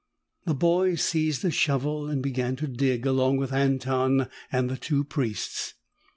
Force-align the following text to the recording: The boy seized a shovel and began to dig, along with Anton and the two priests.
The 0.47 0.55
boy 0.55 0.95
seized 0.95 1.45
a 1.45 1.51
shovel 1.51 2.07
and 2.09 2.23
began 2.23 2.55
to 2.55 2.67
dig, 2.67 3.05
along 3.05 3.37
with 3.37 3.53
Anton 3.53 4.29
and 4.51 4.67
the 4.67 4.75
two 4.75 5.03
priests. 5.03 5.75